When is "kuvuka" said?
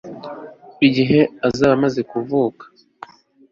2.11-2.63